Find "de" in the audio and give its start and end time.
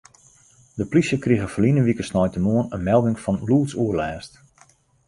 0.77-0.85